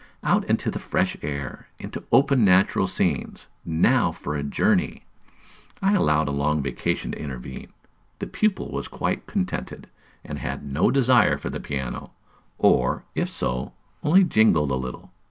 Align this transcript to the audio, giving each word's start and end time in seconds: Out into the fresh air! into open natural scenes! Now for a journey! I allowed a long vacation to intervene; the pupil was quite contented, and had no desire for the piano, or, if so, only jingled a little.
Out 0.23 0.45
into 0.45 0.71
the 0.71 0.79
fresh 0.79 1.15
air! 1.21 1.67
into 1.77 2.03
open 2.11 2.43
natural 2.43 2.87
scenes! 2.87 3.47
Now 3.63 4.11
for 4.11 4.33
a 4.35 4.41
journey! 4.41 5.03
I 5.79 5.93
allowed 5.93 6.27
a 6.27 6.31
long 6.31 6.63
vacation 6.63 7.11
to 7.11 7.21
intervene; 7.21 7.71
the 8.17 8.25
pupil 8.25 8.71
was 8.71 8.87
quite 8.87 9.27
contented, 9.27 9.85
and 10.25 10.39
had 10.39 10.65
no 10.65 10.89
desire 10.89 11.37
for 11.37 11.51
the 11.51 11.59
piano, 11.59 12.13
or, 12.57 13.03
if 13.13 13.29
so, 13.29 13.73
only 14.01 14.23
jingled 14.23 14.71
a 14.71 14.75
little. 14.75 15.11